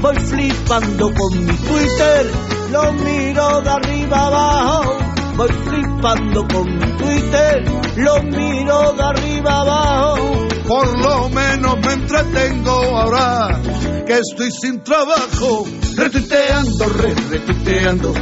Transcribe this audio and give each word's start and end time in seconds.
voy 0.00 0.16
flipando 0.16 1.12
con 1.12 1.44
mi 1.44 1.56
Twitter, 1.56 2.30
lo 2.70 2.92
miro 2.92 3.60
de 3.60 3.70
arriba 3.70 4.26
abajo, 4.26 4.96
voy 5.36 5.48
flipando 5.48 6.46
con 6.46 6.76
mi 6.76 6.96
Twitter, 6.96 7.64
lo 7.96 8.22
miro 8.22 8.92
de 8.92 9.02
arriba 9.02 9.60
abajo. 9.60 10.48
Por 10.66 10.98
lo 10.98 11.28
menos 11.30 11.76
me 11.78 11.92
entretengo 11.94 12.70
ahora 12.70 13.60
que 14.06 14.18
estoy 14.18 14.50
sin 14.50 14.82
trabajo, 14.82 15.66
retuiteando, 15.96 16.88
re, 16.88 17.14
retuiteando, 17.30 18.14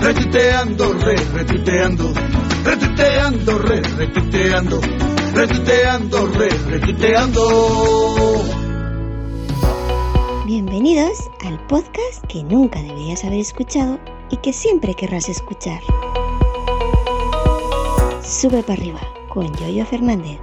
retuiteando, 0.00 0.92
re, 0.94 1.14
retuiteando, 1.14 2.12
retuiteando, 2.64 3.58
re, 3.58 3.82
retuiteando, 3.82 4.80
retuiteando, 5.32 6.26
re, 6.26 6.48
retuiteando. 6.70 8.61
Bienvenidos 10.54 11.30
al 11.46 11.58
podcast 11.66 12.22
que 12.28 12.44
nunca 12.44 12.82
deberías 12.82 13.24
haber 13.24 13.40
escuchado 13.40 13.98
y 14.28 14.36
que 14.36 14.52
siempre 14.52 14.92
querrás 14.92 15.30
escuchar. 15.30 15.80
Sube 18.22 18.62
para 18.62 18.74
arriba 18.74 19.00
con 19.30 19.50
Yoyo 19.56 19.86
Fernández. 19.86 20.38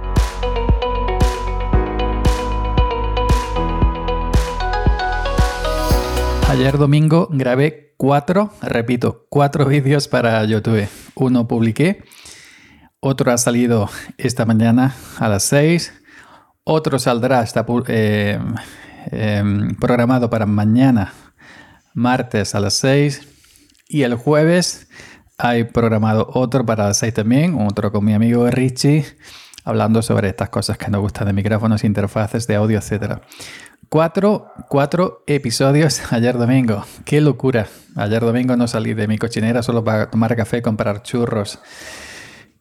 Ayer 6.48 6.76
domingo 6.76 7.28
grabé 7.30 7.94
cuatro, 7.96 8.50
repito, 8.62 9.26
cuatro 9.28 9.64
vídeos 9.66 10.08
para 10.08 10.44
YouTube. 10.44 10.88
Uno 11.14 11.46
publiqué, 11.46 12.02
otro 12.98 13.30
ha 13.30 13.38
salido 13.38 13.88
esta 14.18 14.44
mañana 14.44 14.92
a 15.20 15.28
las 15.28 15.44
6, 15.44 15.92
otro 16.64 16.98
saldrá, 16.98 17.44
está 17.44 17.64
eh, 17.86 18.40
em, 19.10 19.74
programado 19.74 20.30
para 20.30 20.46
mañana, 20.46 21.12
martes 21.94 22.54
a 22.54 22.60
las 22.60 22.74
6, 22.74 23.26
y 23.88 24.02
el 24.02 24.14
jueves 24.14 24.88
hay 25.38 25.64
programado 25.64 26.28
otro 26.34 26.64
para 26.64 26.86
las 26.86 26.98
6 26.98 27.14
también, 27.14 27.56
otro 27.60 27.92
con 27.92 28.04
mi 28.04 28.14
amigo 28.14 28.48
Richie, 28.50 29.04
hablando 29.64 30.02
sobre 30.02 30.28
estas 30.28 30.48
cosas 30.48 30.78
que 30.78 30.90
nos 30.90 31.00
gustan 31.00 31.26
de 31.26 31.32
micrófonos, 31.32 31.84
interfaces 31.84 32.46
de 32.46 32.56
audio, 32.56 32.78
etcétera. 32.78 33.20
Cuatro, 33.88 34.52
cuatro 34.68 35.24
episodios 35.26 36.00
ayer 36.12 36.38
domingo. 36.38 36.84
¡Qué 37.04 37.20
locura! 37.20 37.66
Ayer 37.96 38.20
domingo 38.20 38.56
no 38.56 38.68
salí 38.68 38.94
de 38.94 39.08
mi 39.08 39.18
cochinera 39.18 39.64
solo 39.64 39.82
para 39.82 40.08
tomar 40.08 40.36
café, 40.36 40.62
comprar 40.62 41.02
churros. 41.02 41.58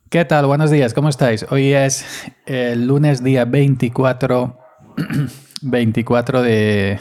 ¿Qué 0.09 0.25
tal? 0.25 0.47
Buenos 0.47 0.71
días, 0.71 0.95
¿cómo 0.95 1.07
estáis? 1.07 1.45
Hoy 1.51 1.71
es 1.71 2.03
el 2.47 2.87
lunes 2.87 3.23
día 3.23 3.45
24, 3.45 4.57
24 5.61 6.41
de, 6.41 6.99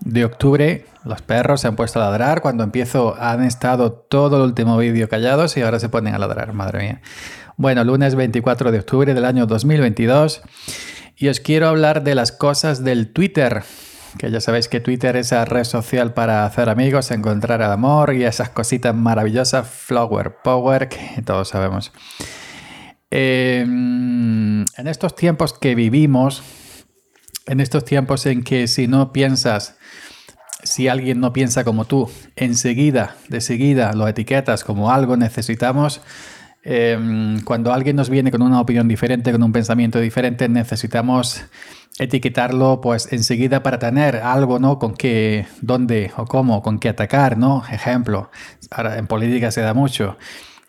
de 0.00 0.24
octubre. 0.24 0.86
Los 1.04 1.22
perros 1.22 1.60
se 1.60 1.68
han 1.68 1.76
puesto 1.76 2.00
a 2.00 2.06
ladrar. 2.06 2.40
Cuando 2.42 2.64
empiezo 2.64 3.16
han 3.18 3.44
estado 3.44 3.92
todo 3.92 4.36
el 4.36 4.42
último 4.42 4.76
vídeo 4.76 5.08
callados 5.08 5.56
y 5.56 5.62
ahora 5.62 5.78
se 5.78 5.88
ponen 5.88 6.14
a 6.14 6.18
ladrar, 6.18 6.52
madre 6.52 6.80
mía. 6.80 7.00
Bueno, 7.56 7.84
lunes 7.84 8.14
24 8.14 8.70
de 8.70 8.80
octubre 8.80 9.14
del 9.14 9.24
año 9.24 9.46
2022. 9.46 10.42
Y 11.16 11.28
os 11.28 11.40
quiero 11.40 11.68
hablar 11.68 12.02
de 12.02 12.14
las 12.14 12.30
cosas 12.30 12.84
del 12.84 13.12
Twitter, 13.14 13.62
que 14.18 14.30
ya 14.30 14.40
sabéis 14.40 14.68
que 14.68 14.80
Twitter 14.80 15.16
es 15.16 15.32
la 15.32 15.46
red 15.46 15.64
social 15.64 16.12
para 16.12 16.44
hacer 16.44 16.68
amigos, 16.68 17.10
encontrar 17.10 17.62
el 17.62 17.70
amor 17.70 18.12
y 18.12 18.24
esas 18.24 18.50
cositas 18.50 18.94
maravillosas, 18.94 19.66
Flower 19.66 20.36
Power, 20.44 20.90
que 20.90 21.22
todos 21.24 21.48
sabemos. 21.48 21.92
Em, 23.10 24.60
en 24.76 24.86
estos 24.88 25.16
tiempos 25.16 25.54
que 25.54 25.74
vivimos, 25.74 26.42
en 27.46 27.60
estos 27.60 27.84
tiempos 27.84 28.26
en 28.26 28.42
que 28.42 28.68
si 28.68 28.86
no 28.86 29.12
piensas, 29.12 29.76
si 30.62 30.88
alguien 30.88 31.20
no 31.20 31.32
piensa 31.32 31.64
como 31.64 31.84
tú, 31.84 32.10
enseguida, 32.34 33.16
de 33.28 33.40
seguida 33.40 33.92
lo 33.92 34.08
etiquetas 34.08 34.64
como 34.64 34.90
algo 34.90 35.16
necesitamos, 35.16 36.00
Em, 36.68 37.42
cuando 37.42 37.72
alguien 37.72 37.94
nos 37.94 38.10
viene 38.10 38.32
con 38.32 38.42
una 38.42 38.60
opinión 38.60 38.88
diferente, 38.88 39.30
con 39.30 39.40
un 39.40 39.52
pensamiento 39.52 40.00
diferente, 40.00 40.48
necesitamos 40.48 41.44
etiquetarlo 41.96 42.80
pues 42.80 43.12
enseguida 43.12 43.62
para 43.62 43.78
tener 43.78 44.16
algo, 44.16 44.58
¿no? 44.58 44.80
Con 44.80 44.94
qué, 44.94 45.46
dónde 45.60 46.10
o 46.16 46.24
cómo, 46.24 46.62
con 46.62 46.80
qué 46.80 46.88
atacar, 46.88 47.38
¿no? 47.38 47.62
Ejemplo, 47.70 48.32
ahora 48.68 48.98
en 48.98 49.06
política 49.06 49.52
se 49.52 49.60
da 49.60 49.74
mucho. 49.74 50.18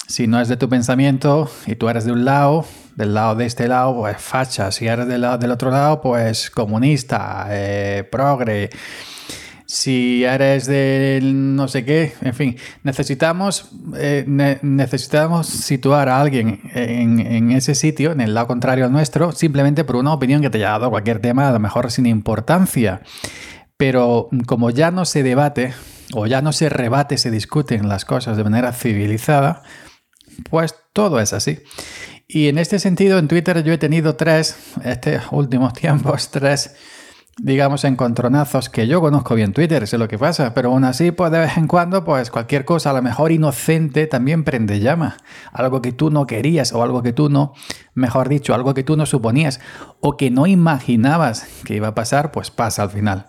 Si 0.07 0.27
no 0.27 0.39
es 0.39 0.49
de 0.49 0.57
tu 0.57 0.69
pensamiento 0.69 1.49
y 1.65 1.73
tú 1.75 1.89
eres 1.89 2.05
de 2.05 2.11
un 2.11 2.25
lado, 2.25 2.63
del 2.97 3.13
lado 3.13 3.35
de 3.35 3.45
este 3.45 3.69
lado, 3.69 3.95
pues 3.95 4.17
facha. 4.19 4.71
Si 4.71 4.87
eres 4.87 5.07
del, 5.07 5.21
lado, 5.21 5.37
del 5.37 5.51
otro 5.51 5.71
lado, 5.71 6.01
pues 6.01 6.49
comunista, 6.49 7.47
eh, 7.49 8.05
progre 8.11 8.69
si 9.67 10.23
eres 10.23 10.65
del 10.65 11.55
no 11.55 11.67
sé 11.67 11.83
qué, 11.83 12.13
en 12.21 12.33
fin, 12.33 12.57
necesitamos, 12.83 13.69
eh, 13.97 14.23
necesitamos 14.61 15.47
situar 15.47 16.07
a 16.07 16.21
alguien 16.21 16.61
en, 16.73 17.51
ese 17.51 17.75
sitio, 17.75 18.13
en 18.13 18.21
el 18.21 18.33
lado 18.33 18.47
contrario 18.47 18.85
al 18.85 18.93
nuestro, 18.93 19.33
simplemente 19.33 19.83
por 19.83 19.97
una 19.97 20.13
opinión 20.13 20.41
que 20.41 20.49
te 20.49 20.59
haya 20.59 20.69
dado 20.69 20.89
cualquier 20.89 21.19
tema, 21.19 21.49
a 21.49 21.51
lo 21.51 21.59
mejor 21.59 21.91
sin 21.91 22.05
importancia. 22.05 23.01
Pero 23.75 24.29
como 24.45 24.69
ya 24.69 24.89
no 24.89 25.03
se 25.03 25.21
debate, 25.21 25.73
o 26.13 26.27
ya 26.27 26.41
no 26.41 26.53
se 26.53 26.69
rebate, 26.69 27.17
se 27.17 27.29
discuten 27.29 27.89
las 27.89 28.05
cosas 28.05 28.37
de 28.37 28.45
manera 28.45 28.71
civilizada, 28.71 29.63
pues 30.49 30.75
todo 30.93 31.19
es 31.19 31.33
así. 31.33 31.59
Y 32.27 32.49
en 32.49 32.57
este 32.57 32.79
sentido, 32.79 33.19
en 33.19 33.27
Twitter 33.27 33.63
yo 33.63 33.73
he 33.73 33.77
tenido 33.77 34.15
tres, 34.15 34.57
estos 34.83 35.23
últimos 35.31 35.73
tiempos, 35.73 36.29
tres 36.29 36.75
digamos, 37.39 37.83
encontronazos 37.83 38.69
que 38.69 38.87
yo 38.87 38.99
conozco 38.99 39.35
bien 39.35 39.53
Twitter, 39.53 39.87
sé 39.87 39.97
lo 39.97 40.07
que 40.07 40.17
pasa, 40.17 40.53
pero 40.53 40.69
aún 40.69 40.83
así, 40.83 41.11
pues 41.11 41.31
de 41.31 41.39
vez 41.39 41.57
en 41.57 41.67
cuando, 41.67 42.03
pues 42.03 42.31
cualquier 42.31 42.65
cosa, 42.65 42.89
a 42.89 42.93
lo 42.93 43.01
mejor 43.01 43.31
inocente, 43.31 44.07
también 44.07 44.43
prende 44.43 44.79
llama. 44.79 45.17
Algo 45.51 45.81
que 45.81 45.91
tú 45.91 46.09
no 46.09 46.25
querías 46.25 46.73
o 46.73 46.81
algo 46.81 47.03
que 47.03 47.13
tú 47.13 47.29
no, 47.29 47.53
mejor 47.93 48.29
dicho, 48.29 48.55
algo 48.55 48.73
que 48.73 48.83
tú 48.83 48.97
no 48.97 49.05
suponías 49.05 49.59
o 49.99 50.17
que 50.17 50.31
no 50.31 50.47
imaginabas 50.47 51.47
que 51.63 51.75
iba 51.75 51.89
a 51.89 51.95
pasar, 51.95 52.31
pues 52.31 52.49
pasa 52.49 52.83
al 52.83 52.89
final. 52.89 53.27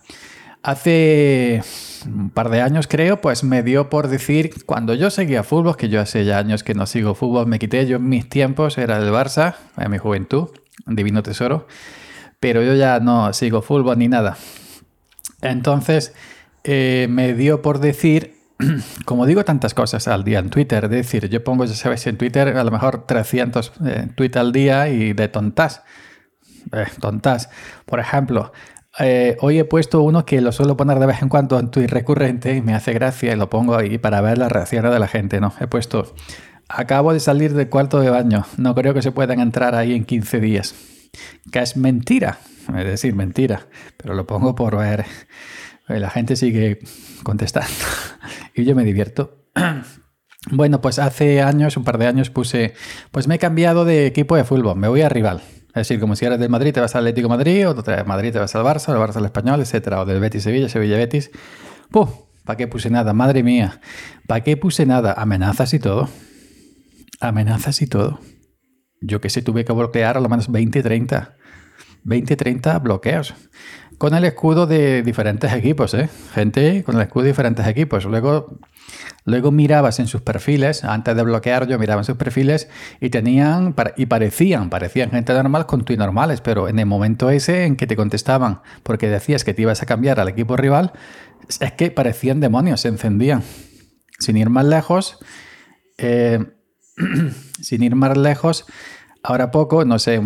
Hace 0.62 1.62
un 2.06 2.30
par 2.30 2.50
de 2.50 2.60
años 2.60 2.86
creo, 2.86 3.20
pues 3.20 3.44
me 3.44 3.62
dio 3.62 3.88
por 3.88 4.08
decir, 4.08 4.64
cuando 4.64 4.94
yo 4.94 5.10
seguía 5.10 5.42
fútbol, 5.42 5.76
que 5.76 5.88
yo 5.88 6.00
hace 6.00 6.24
ya 6.24 6.38
años 6.38 6.62
que 6.62 6.74
no 6.74 6.86
sigo 6.86 7.14
fútbol, 7.14 7.46
me 7.46 7.58
quité, 7.58 7.86
yo 7.86 7.98
mis 7.98 8.28
tiempos 8.28 8.78
era 8.78 9.00
del 9.00 9.12
Barça, 9.12 9.56
en 9.76 9.90
mi 9.90 9.98
juventud, 9.98 10.48
divino 10.86 11.22
tesoro, 11.22 11.66
pero 12.40 12.62
yo 12.62 12.74
ya 12.74 13.00
no 13.00 13.32
sigo 13.32 13.62
fútbol 13.62 13.98
ni 13.98 14.08
nada. 14.08 14.36
Entonces 15.42 16.14
eh, 16.64 17.06
me 17.10 17.34
dio 17.34 17.62
por 17.62 17.80
decir, 17.80 18.34
como 19.04 19.26
digo 19.26 19.44
tantas 19.44 19.74
cosas 19.74 20.08
al 20.08 20.24
día 20.24 20.38
en 20.38 20.50
Twitter, 20.50 20.84
es 20.84 20.90
decir, 20.90 21.28
yo 21.28 21.42
pongo, 21.44 21.64
ya 21.64 21.74
sabes, 21.74 22.06
en 22.06 22.18
Twitter 22.18 22.56
a 22.56 22.64
lo 22.64 22.70
mejor 22.70 23.06
300 23.06 23.72
eh, 23.86 24.08
tweets 24.14 24.36
al 24.36 24.52
día 24.52 24.88
y 24.88 25.12
de 25.12 25.28
tontas. 25.28 25.82
Eh, 26.72 26.86
tontas. 27.00 27.48
Por 27.86 28.00
ejemplo, 28.00 28.52
hoy 29.40 29.58
he 29.58 29.64
puesto 29.64 30.02
uno 30.02 30.24
que 30.24 30.40
lo 30.40 30.52
suelo 30.52 30.76
poner 30.76 30.98
de 30.98 31.06
vez 31.06 31.22
en 31.22 31.28
cuando 31.28 31.58
en 31.58 31.70
tweet 31.70 31.88
recurrente 31.88 32.56
y 32.56 32.62
me 32.62 32.74
hace 32.74 32.92
gracia 32.92 33.32
y 33.32 33.36
lo 33.36 33.48
pongo 33.48 33.76
ahí 33.76 33.98
para 33.98 34.20
ver 34.20 34.38
la 34.38 34.48
reacción 34.48 34.90
de 34.90 34.98
la 34.98 35.08
gente, 35.08 35.40
¿no? 35.40 35.52
He 35.60 35.66
puesto, 35.66 36.14
acabo 36.68 37.12
de 37.12 37.20
salir 37.20 37.54
del 37.54 37.68
cuarto 37.68 38.00
de 38.00 38.10
baño, 38.10 38.44
no 38.56 38.74
creo 38.74 38.94
que 38.94 39.02
se 39.02 39.12
puedan 39.12 39.40
entrar 39.40 39.74
ahí 39.74 39.94
en 39.94 40.04
15 40.04 40.40
días 40.40 40.74
que 41.50 41.60
es 41.60 41.76
mentira, 41.76 42.38
es 42.68 42.84
decir, 42.84 43.14
mentira, 43.14 43.66
pero 43.96 44.14
lo 44.14 44.26
pongo 44.26 44.54
por 44.54 44.76
ver. 44.76 45.04
La 45.86 46.10
gente 46.10 46.36
sigue 46.36 46.80
contestando 47.22 47.70
y 48.54 48.64
yo 48.64 48.74
me 48.74 48.84
divierto. 48.84 49.44
Bueno, 50.50 50.80
pues 50.80 51.00
hace 51.00 51.42
años, 51.42 51.76
un 51.76 51.82
par 51.84 51.98
de 51.98 52.06
años, 52.06 52.30
puse, 52.30 52.72
pues 53.10 53.26
me 53.26 53.34
he 53.34 53.38
cambiado 53.38 53.84
de 53.84 54.06
equipo 54.06 54.36
de 54.36 54.44
fútbol, 54.44 54.78
me 54.78 54.88
voy 54.88 55.02
a 55.02 55.08
rival. 55.08 55.42
Es 55.80 55.88
decir, 55.88 56.00
como 56.00 56.16
si 56.16 56.24
eres 56.24 56.38
del 56.38 56.50
Madrid 56.50 56.72
te 56.72 56.80
vas 56.80 56.94
al 56.94 57.02
Atlético 57.02 57.28
Madrid, 57.28 57.68
o 57.68 57.74
de 57.74 58.04
Madrid 58.04 58.32
te 58.32 58.38
vas 58.38 58.54
al 58.54 58.64
Barça, 58.64 58.92
del 58.92 59.00
Barça 59.00 59.16
al 59.16 59.24
Español, 59.24 59.60
etcétera, 59.60 60.00
o 60.02 60.04
del 60.04 60.20
Betis 60.20 60.42
Sevilla, 60.42 60.68
Sevilla 60.68 60.96
Betis. 60.96 61.30
¡Puf! 61.90 62.10
¿Para 62.44 62.56
qué 62.56 62.66
puse 62.66 62.90
nada? 62.90 63.12
Madre 63.12 63.42
mía. 63.42 63.80
¿Para 64.26 64.42
qué 64.42 64.56
puse 64.56 64.86
nada? 64.86 65.12
Amenazas 65.12 65.74
y 65.74 65.78
todo. 65.78 66.08
Amenazas 67.20 67.82
y 67.82 67.86
todo 67.86 68.20
yo 69.00 69.20
que 69.20 69.30
sé, 69.30 69.42
tuve 69.42 69.64
que 69.64 69.72
bloquear 69.72 70.16
a 70.16 70.20
lo 70.20 70.28
menos 70.28 70.50
20, 70.50 70.82
30. 70.82 71.36
20, 72.04 72.36
30 72.36 72.78
bloqueos. 72.78 73.34
Con 73.98 74.14
el 74.14 74.24
escudo 74.24 74.68
de 74.68 75.02
diferentes 75.02 75.52
equipos, 75.52 75.92
¿eh? 75.94 76.08
Gente 76.32 76.84
con 76.84 76.94
el 76.94 77.02
escudo 77.02 77.24
de 77.24 77.30
diferentes 77.30 77.66
equipos. 77.66 78.04
Luego, 78.04 78.56
luego 79.24 79.50
mirabas 79.50 79.98
en 79.98 80.06
sus 80.06 80.20
perfiles, 80.22 80.84
antes 80.84 81.16
de 81.16 81.22
bloquear 81.24 81.66
yo 81.66 81.80
miraba 81.80 82.02
en 82.02 82.04
sus 82.04 82.16
perfiles 82.16 82.68
y 83.00 83.10
tenían, 83.10 83.74
y 83.96 84.06
parecían, 84.06 84.70
parecían 84.70 85.10
gente 85.10 85.32
normal 85.34 85.66
con 85.66 85.84
y 85.88 85.96
normales, 85.96 86.40
pero 86.40 86.68
en 86.68 86.78
el 86.78 86.86
momento 86.86 87.28
ese 87.28 87.64
en 87.64 87.74
que 87.74 87.88
te 87.88 87.96
contestaban 87.96 88.60
porque 88.84 89.08
decías 89.08 89.42
que 89.42 89.52
te 89.52 89.62
ibas 89.62 89.82
a 89.82 89.86
cambiar 89.86 90.20
al 90.20 90.28
equipo 90.28 90.56
rival, 90.56 90.92
es 91.58 91.72
que 91.72 91.90
parecían 91.90 92.38
demonios, 92.38 92.82
se 92.82 92.88
encendían. 92.88 93.42
Sin 94.20 94.36
ir 94.36 94.48
más 94.48 94.64
lejos, 94.64 95.18
eh, 95.96 96.46
sin 97.60 97.82
ir 97.82 97.96
más 97.96 98.16
lejos, 98.16 98.64
ahora 99.24 99.50
poco, 99.50 99.84
no 99.84 99.98
sé, 99.98 100.22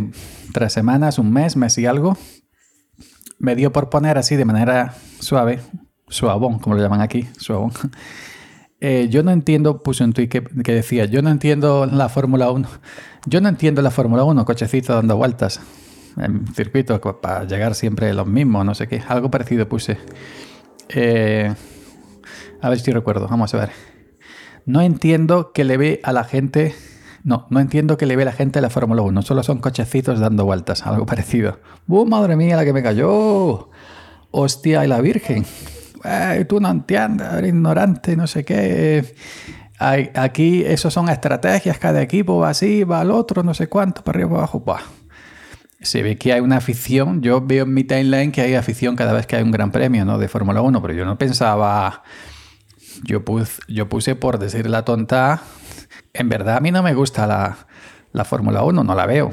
tres 0.52 0.74
semanas, 0.74 1.18
un 1.18 1.32
mes, 1.32 1.56
mes 1.56 1.78
y 1.78 1.86
algo, 1.86 2.18
me 3.42 3.56
dio 3.56 3.72
por 3.72 3.90
poner 3.90 4.16
así 4.18 4.36
de 4.36 4.44
manera 4.44 4.94
suave, 5.18 5.58
Suavón, 6.08 6.60
como 6.60 6.76
lo 6.76 6.82
llaman 6.82 7.02
aquí, 7.02 7.28
suavón. 7.36 7.72
Eh, 8.84 9.06
yo 9.08 9.22
no 9.22 9.30
entiendo, 9.30 9.80
puse 9.80 10.02
un 10.02 10.12
tweet 10.12 10.28
que, 10.28 10.72
decía, 10.72 11.04
yo 11.04 11.22
no 11.22 11.30
entiendo 11.30 11.86
la 11.86 12.08
Fórmula 12.08 12.50
1. 12.50 12.68
Yo 13.26 13.40
no 13.40 13.48
entiendo 13.48 13.80
la 13.80 13.92
Fórmula 13.92 14.24
1, 14.24 14.44
cochecito 14.44 14.92
dando 14.92 15.16
vueltas 15.16 15.60
en 16.16 16.52
circuitos 16.52 17.00
para 17.22 17.44
llegar 17.44 17.76
siempre 17.76 18.12
los 18.12 18.26
mismos, 18.26 18.66
no 18.66 18.74
sé 18.74 18.88
qué. 18.88 19.00
Algo 19.06 19.30
parecido 19.30 19.68
puse. 19.68 19.98
Eh, 20.88 21.54
a 22.60 22.68
ver 22.68 22.80
si 22.80 22.90
recuerdo, 22.90 23.28
vamos 23.28 23.54
a 23.54 23.58
ver. 23.58 23.70
No 24.66 24.80
entiendo 24.80 25.52
que 25.52 25.62
le 25.62 25.76
ve 25.76 26.00
a 26.02 26.12
la 26.12 26.24
gente. 26.24 26.74
No, 27.24 27.46
no 27.50 27.60
entiendo 27.60 27.96
que 27.96 28.06
le 28.06 28.16
ve 28.16 28.24
la 28.24 28.32
gente 28.32 28.58
a 28.58 28.62
la 28.62 28.70
Fórmula 28.70 29.02
1. 29.02 29.22
Solo 29.22 29.42
son 29.42 29.58
cochecitos 29.58 30.18
dando 30.18 30.44
vueltas, 30.44 30.86
algo 30.86 31.06
parecido. 31.06 31.60
¡Uh, 31.86 32.04
madre 32.04 32.36
mía, 32.36 32.56
la 32.56 32.64
que 32.64 32.72
me 32.72 32.82
cayó! 32.82 33.70
¡Hostia, 34.30 34.84
y 34.84 34.88
la 34.88 35.00
Virgen! 35.00 35.44
tú 36.48 36.60
no 36.60 36.70
entiendes, 36.70 37.28
ignorante, 37.44 38.16
no 38.16 38.26
sé 38.26 38.44
qué. 38.44 39.14
Aquí, 39.78 40.62
esos 40.64 40.92
son 40.92 41.08
estrategias, 41.08 41.78
cada 41.78 42.02
equipo 42.02 42.38
va 42.38 42.50
así, 42.50 42.84
va 42.84 43.00
al 43.00 43.10
otro, 43.10 43.42
no 43.42 43.52
sé 43.52 43.68
cuánto, 43.68 44.02
para 44.02 44.18
arriba, 44.18 44.30
para 44.30 44.40
abajo. 44.40 44.64
Se 45.80 46.02
ve 46.02 46.16
que 46.16 46.32
hay 46.32 46.40
una 46.40 46.58
afición. 46.58 47.22
Yo 47.22 47.40
veo 47.40 47.64
en 47.64 47.74
mi 47.74 47.82
timeline 47.82 48.30
que 48.30 48.40
hay 48.40 48.54
afición 48.54 48.94
cada 48.94 49.12
vez 49.12 49.26
que 49.26 49.36
hay 49.36 49.42
un 49.42 49.50
gran 49.50 49.72
premio 49.72 50.04
¿no? 50.04 50.18
de 50.18 50.28
Fórmula 50.28 50.62
1, 50.62 50.80
pero 50.80 50.94
yo 50.94 51.04
no 51.04 51.18
pensaba. 51.18 52.04
Yo, 53.02 53.24
yo 53.66 53.88
puse 53.88 54.14
por 54.14 54.38
decir 54.38 54.70
la 54.70 54.84
tonta. 54.84 55.42
En 56.12 56.28
verdad, 56.28 56.56
a 56.56 56.60
mí 56.60 56.70
no 56.70 56.82
me 56.82 56.94
gusta 56.94 57.26
la, 57.26 57.56
la 58.12 58.24
Fórmula 58.24 58.62
1, 58.62 58.84
no 58.84 58.94
la 58.94 59.06
veo 59.06 59.32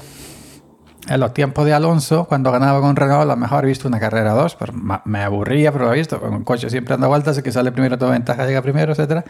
en 1.09 1.19
los 1.19 1.33
tiempos 1.33 1.65
de 1.65 1.73
Alonso, 1.73 2.25
cuando 2.25 2.51
ganaba 2.51 2.81
con 2.81 2.95
Renault, 2.95 3.23
a 3.23 3.25
lo 3.25 3.35
mejor 3.35 3.63
he 3.63 3.67
visto 3.67 3.87
una 3.87 3.99
carrera 3.99 4.33
2, 4.33 4.55
pero 4.55 4.73
me 5.05 5.23
aburría, 5.23 5.71
pero 5.71 5.85
lo 5.85 5.93
he 5.93 5.97
visto. 5.97 6.19
Con 6.19 6.33
un 6.33 6.43
coche 6.43 6.69
siempre 6.69 6.93
anda 6.93 7.07
vueltas, 7.07 7.41
que 7.41 7.51
sale 7.51 7.71
primero, 7.71 7.97
toda 7.97 8.11
ventaja, 8.11 8.45
llega 8.45 8.61
primero, 8.61 8.93
etc. 8.93 9.25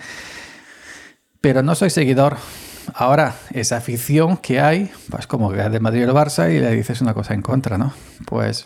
Pero 1.39 1.63
no 1.63 1.75
soy 1.75 1.89
seguidor. 1.89 2.35
Ahora, 2.93 3.35
esa 3.51 3.77
afición 3.77 4.37
que 4.37 4.59
hay, 4.59 4.91
pues 5.09 5.25
como 5.25 5.51
que 5.51 5.61
es 5.61 5.71
de 5.71 5.79
Madrid 5.79 6.03
el 6.03 6.11
Barça 6.11 6.53
y 6.53 6.59
le 6.59 6.71
dices 6.71 7.01
una 7.01 7.13
cosa 7.13 7.33
en 7.33 7.41
contra, 7.41 7.77
¿no? 7.77 7.93
Pues 8.25 8.65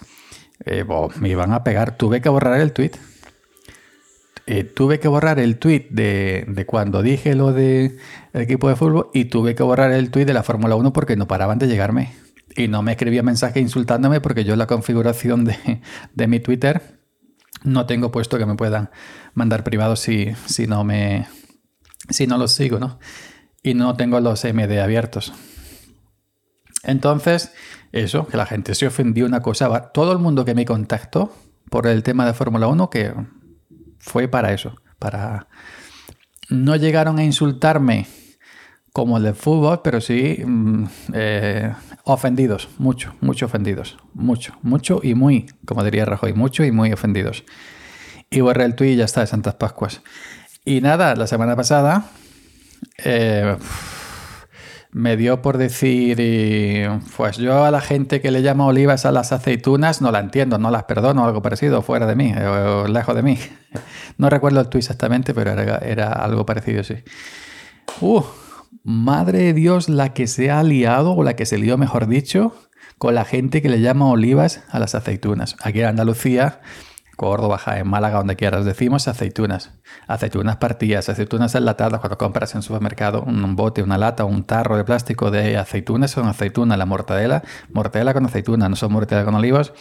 eh, 0.65 0.85
me 1.19 1.29
iban 1.29 1.53
a 1.53 1.63
pegar. 1.63 1.97
Tuve 1.97 2.21
que 2.21 2.29
borrar 2.29 2.59
el 2.59 2.73
tweet. 2.73 2.91
Eh, 4.45 4.65
tuve 4.65 4.99
que 4.99 5.07
borrar 5.07 5.39
el 5.39 5.57
tweet 5.57 5.87
de, 5.89 6.45
de, 6.49 6.65
cuando 6.65 7.01
dije 7.01 7.33
lo 7.33 7.53
del 7.53 7.97
equipo 8.33 8.67
de 8.67 8.75
fútbol 8.75 9.09
y 9.13 9.25
tuve 9.25 9.55
que 9.55 9.63
borrar 9.63 9.91
el 9.93 10.11
tweet 10.11 10.25
de 10.25 10.33
la 10.33 10.43
Fórmula 10.43 10.75
1 10.75 10.91
porque 10.91 11.15
no 11.15 11.27
paraban 11.27 11.59
de 11.59 11.67
llegarme 11.67 12.11
y 12.55 12.67
no 12.67 12.81
me 12.81 12.91
escribía 12.91 13.23
mensaje 13.23 13.59
insultándome 13.59 14.21
porque 14.21 14.43
yo 14.43 14.55
la 14.55 14.67
configuración 14.67 15.45
de, 15.45 16.27
mi 16.27 16.39
Twitter 16.39 16.99
no 17.63 17.85
tengo 17.85 18.11
puesto 18.11 18.37
que 18.37 18.45
me 18.45 18.55
puedan 18.55 18.89
mandar 19.33 19.63
privados 19.63 19.99
si, 19.99 20.33
si, 20.45 20.67
no 20.67 20.83
me 20.83 21.27
si 22.09 22.27
no 22.27 22.37
los 22.37 22.51
sigo, 22.51 22.79
¿no? 22.79 22.99
Y 23.61 23.73
no 23.73 23.95
tengo 23.95 24.19
los 24.19 24.43
MD 24.43 24.81
abiertos. 24.81 25.33
Entonces, 26.83 27.53
eso, 27.93 28.27
que 28.27 28.35
la 28.35 28.45
gente 28.45 28.75
se 28.75 28.87
ofendió 28.87 29.25
una 29.25 29.41
cosa. 29.41 29.91
Todo 29.93 30.11
el 30.11 30.19
mundo 30.19 30.43
que 30.43 30.53
me 30.53 30.65
contactó 30.65 31.33
por 31.69 31.87
el 31.87 32.03
tema 32.03 32.25
de 32.25 32.33
Fórmula 32.33 32.67
1, 32.67 32.89
que 32.89 33.13
fue 34.03 34.27
para 34.27 34.53
eso, 34.53 34.75
para... 34.99 35.47
No 36.49 36.75
llegaron 36.75 37.19
a 37.19 37.23
insultarme 37.23 38.05
como 38.91 39.17
el 39.17 39.23
de 39.23 39.33
fútbol, 39.33 39.81
pero 39.81 40.01
sí 40.01 40.43
mm, 40.45 40.85
eh, 41.13 41.73
ofendidos, 42.03 42.67
mucho, 42.77 43.15
mucho 43.21 43.45
ofendidos, 43.45 43.97
mucho, 44.13 44.57
mucho 44.61 44.99
y 45.01 45.15
muy, 45.15 45.47
como 45.65 45.83
diría 45.83 46.05
Rajoy, 46.05 46.33
mucho 46.33 46.65
y 46.65 46.71
muy 46.71 46.91
ofendidos. 46.91 47.45
Y 48.29 48.41
borré 48.41 48.65
el 48.65 48.75
tweet 48.75 48.91
y 48.91 48.95
ya 48.97 49.05
está 49.05 49.21
de 49.21 49.27
Santas 49.27 49.55
Pascuas. 49.55 50.01
Y 50.65 50.81
nada, 50.81 51.15
la 51.15 51.27
semana 51.27 51.55
pasada 51.55 52.05
eh, 53.03 53.55
me 54.93 55.17
dio 55.17 55.41
por 55.41 55.57
decir, 55.57 56.17
pues 57.17 57.37
yo 57.37 57.65
a 57.65 57.71
la 57.71 57.81
gente 57.81 58.21
que 58.21 58.31
le 58.31 58.43
llama 58.43 58.67
olivas 58.67 59.05
a 59.05 59.11
las 59.11 59.31
aceitunas 59.31 60.01
no 60.01 60.11
la 60.11 60.19
entiendo, 60.19 60.59
no 60.59 60.69
las 60.69 60.83
perdono, 60.83 61.25
algo 61.25 61.41
parecido, 61.41 61.81
fuera 61.81 62.05
de 62.05 62.15
mí, 62.15 62.33
lejos 62.87 63.15
de 63.15 63.23
mí. 63.23 63.37
No 64.15 64.29
recuerdo 64.29 64.59
el 64.59 64.69
tweet 64.69 64.81
exactamente, 64.81 65.33
pero 65.33 65.51
era, 65.51 65.79
era 65.79 66.11
algo 66.11 66.45
parecido, 66.45 66.83
sí. 66.83 66.97
Uh, 67.99 68.21
Madre 68.83 69.39
de 69.39 69.53
Dios, 69.53 69.89
la 69.89 70.13
que 70.13 70.27
se 70.27 70.51
ha 70.51 70.61
liado, 70.61 71.13
o 71.13 71.23
la 71.23 71.35
que 71.35 71.47
se 71.47 71.57
lió, 71.57 71.77
mejor 71.79 72.05
dicho, 72.05 72.53
con 72.99 73.15
la 73.15 73.25
gente 73.25 73.61
que 73.61 73.69
le 73.69 73.81
llama 73.81 74.07
olivas 74.07 74.63
a 74.69 74.77
las 74.77 74.93
aceitunas. 74.93 75.55
Aquí 75.63 75.79
en 75.79 75.87
Andalucía, 75.87 76.61
Córdoba, 77.15 77.59
en 77.67 77.87
Málaga, 77.87 78.17
donde 78.17 78.35
quieras, 78.35 78.65
decimos 78.65 79.07
aceitunas. 79.07 79.71
Aceitunas 80.07 80.57
partidas, 80.57 81.09
aceitunas 81.09 81.53
enlatadas. 81.55 81.99
Cuando 81.99 82.17
compras 82.17 82.55
en 82.55 82.61
supermercado 82.61 83.21
un 83.21 83.55
bote, 83.55 83.83
una 83.83 83.97
lata, 83.97 84.25
un 84.25 84.43
tarro 84.43 84.77
de 84.77 84.83
plástico 84.83 85.31
de 85.31 85.57
aceitunas, 85.57 86.11
son 86.11 86.27
aceitunas. 86.27 86.77
La 86.77 86.85
mortadela, 86.85 87.43
mortadela 87.71 88.13
con 88.13 88.25
aceitunas, 88.25 88.69
no 88.69 88.75
son 88.75 88.93
mortadela 88.93 89.25
con 89.25 89.35
olivas 89.35 89.73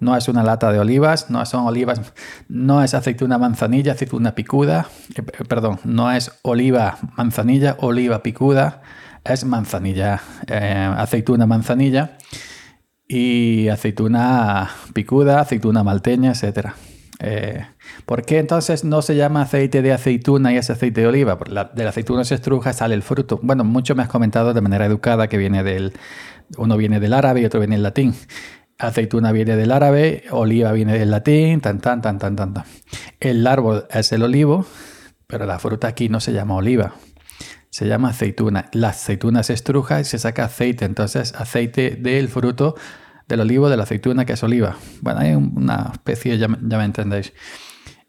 no 0.00 0.16
es 0.16 0.28
una 0.28 0.42
lata 0.42 0.72
de 0.72 0.78
olivas, 0.78 1.28
no 1.28 1.44
son 1.44 1.66
olivas, 1.66 2.00
no 2.48 2.82
es 2.82 2.94
aceituna 2.94 3.36
manzanilla, 3.36 3.92
aceituna 3.92 4.34
picuda, 4.34 4.86
eh, 5.14 5.22
perdón, 5.46 5.78
no 5.84 6.10
es 6.10 6.32
oliva 6.40 6.96
manzanilla, 7.16 7.76
oliva 7.80 8.22
picuda, 8.22 8.80
es 9.24 9.44
manzanilla, 9.44 10.22
eh, 10.46 10.90
aceituna 10.96 11.46
manzanilla 11.46 12.16
y 13.12 13.68
aceituna 13.68 14.70
picuda, 14.94 15.40
aceituna 15.40 15.82
malteña, 15.82 16.30
etc. 16.30 16.68
Eh, 17.18 17.66
¿Por 18.06 18.24
qué 18.24 18.38
entonces 18.38 18.84
no 18.84 19.02
se 19.02 19.16
llama 19.16 19.42
aceite 19.42 19.82
de 19.82 19.92
aceituna 19.92 20.52
y 20.52 20.58
es 20.58 20.70
aceite 20.70 21.00
de 21.00 21.08
oliva? 21.08 21.36
Porque 21.36 21.50
de 21.50 21.82
la 21.82 21.90
aceituna 21.90 22.22
se 22.24 22.36
estruja, 22.36 22.72
sale 22.72 22.94
el 22.94 23.02
fruto. 23.02 23.40
Bueno, 23.42 23.64
mucho 23.64 23.96
me 23.96 24.04
has 24.04 24.08
comentado 24.08 24.54
de 24.54 24.60
manera 24.60 24.86
educada 24.86 25.26
que 25.26 25.38
viene 25.38 25.64
del, 25.64 25.92
uno 26.56 26.76
viene 26.76 27.00
del 27.00 27.12
árabe 27.12 27.40
y 27.40 27.46
otro 27.46 27.58
viene 27.58 27.74
del 27.74 27.82
latín 27.82 28.14
aceituna 28.78 29.30
viene 29.32 29.56
del 29.56 29.72
árabe, 29.72 30.24
oliva 30.30 30.72
viene 30.72 30.98
del 30.98 31.10
latín, 31.10 31.60
tan, 31.60 31.80
tan, 31.80 32.00
tan, 32.00 32.18
tan, 32.18 32.34
tan, 32.34 32.54
tan. 32.54 32.64
El 33.20 33.46
árbol 33.46 33.86
es 33.90 34.10
el 34.12 34.22
olivo, 34.22 34.64
pero 35.26 35.44
la 35.46 35.58
fruta 35.58 35.88
aquí 35.88 36.08
no 36.08 36.20
se 36.20 36.32
llama 36.32 36.54
oliva, 36.54 36.94
se 37.68 37.86
llama 37.86 38.08
aceituna. 38.08 38.70
La 38.72 38.88
aceituna 38.88 39.42
se 39.42 39.52
estruja 39.52 40.00
y 40.00 40.04
se 40.04 40.18
saca 40.18 40.44
aceite, 40.44 40.86
entonces 40.86 41.34
aceite 41.34 41.90
del 41.90 42.28
fruto 42.28 42.74
del 43.30 43.40
olivo, 43.40 43.68
de 43.68 43.76
la 43.76 43.84
aceituna, 43.84 44.24
que 44.24 44.34
es 44.34 44.42
oliva. 44.42 44.76
Bueno, 45.00 45.20
hay 45.20 45.34
una 45.34 45.90
especie, 45.92 46.36
ya, 46.36 46.48
me 46.48 46.84
entendéis. 46.84 47.32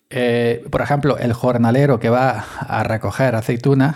Eh, 0.10 0.66
por 0.70 0.82
ejemplo, 0.82 1.18
el 1.18 1.32
jornalero 1.34 2.00
que 2.00 2.10
va 2.10 2.44
a 2.60 2.84
recoger 2.84 3.36
aceituna, 3.36 3.96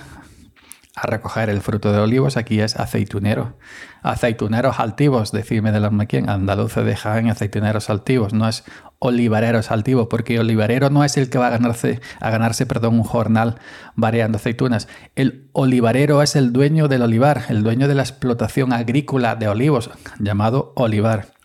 a 0.96 1.08
recoger 1.08 1.50
el 1.50 1.62
fruto 1.62 1.92
de 1.92 2.00
olivos, 2.00 2.38
aquí 2.38 2.62
es 2.62 2.78
aceitunero. 2.78 3.58
Aceituneros 4.02 4.80
altivos, 4.80 5.32
decirme 5.32 5.72
de 5.72 5.80
la 5.82 5.90
quién, 6.06 6.30
andaluces 6.30 6.86
de 6.86 6.96
Jaén, 6.96 7.30
aceituneros 7.30 7.90
altivos, 7.90 8.34
no 8.34 8.48
es 8.48 8.64
olivareros 9.00 9.72
altivos, 9.72 10.08
porque 10.10 10.40
olivarero 10.40 10.90
no 10.90 11.04
es 11.04 11.18
el 11.18 11.30
que 11.30 11.38
va 11.38 11.48
a 11.48 11.50
ganarse, 11.52 12.00
a 12.22 12.30
ganarse 12.30 12.66
perdón, 12.66 12.96
un 12.96 13.04
jornal 13.04 13.60
variando 13.96 14.38
aceitunas. 14.38 14.88
El 15.16 15.50
olivarero 15.52 16.22
es 16.22 16.36
el 16.36 16.54
dueño 16.54 16.88
del 16.88 17.02
olivar, 17.02 17.44
el 17.50 17.62
dueño 17.62 17.88
de 17.88 17.96
la 17.96 18.04
explotación 18.04 18.72
agrícola 18.72 19.36
de 19.36 19.50
olivos, 19.50 19.90
llamado 20.20 20.72
olivar. 20.76 21.36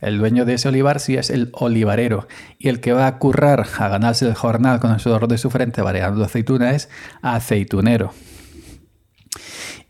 El 0.00 0.18
dueño 0.18 0.44
de 0.44 0.54
ese 0.54 0.68
olivar 0.68 1.00
sí 1.00 1.16
es 1.16 1.30
el 1.30 1.50
olivarero. 1.52 2.28
Y 2.58 2.68
el 2.68 2.80
que 2.80 2.92
va 2.92 3.06
a 3.06 3.18
currar 3.18 3.66
a 3.78 3.88
ganarse 3.88 4.26
el 4.26 4.34
jornal 4.34 4.78
con 4.78 4.92
el 4.92 5.00
sudor 5.00 5.26
de 5.26 5.38
su 5.38 5.50
frente 5.50 5.82
variando 5.82 6.24
aceituna 6.24 6.70
es 6.70 6.88
aceitunero. 7.20 8.12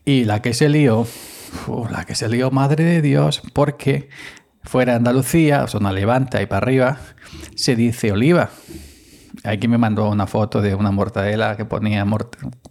Y 0.05 0.25
la 0.25 0.41
que 0.41 0.53
se 0.53 0.69
lió, 0.69 1.05
la 1.91 2.05
que 2.05 2.15
se 2.15 2.29
lió, 2.29 2.51
madre 2.51 2.83
de 2.83 3.01
Dios, 3.01 3.41
porque 3.53 4.09
fuera 4.63 4.93
de 4.93 4.97
Andalucía, 4.97 5.67
zona 5.67 5.91
levante, 5.91 6.37
ahí 6.37 6.45
para 6.45 6.65
arriba, 6.65 6.97
se 7.55 7.75
dice 7.75 8.11
oliva. 8.11 8.49
Aquí 9.43 9.67
me 9.67 9.77
mandó 9.77 10.09
una 10.09 10.27
foto 10.27 10.61
de 10.61 10.75
una 10.75 10.91
mortadela 10.91 11.55
que 11.55 11.63
ponía, 11.63 12.05